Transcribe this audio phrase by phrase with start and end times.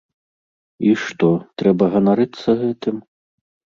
[0.87, 1.29] І што,
[1.63, 2.95] трэба ганарыцца гэтым?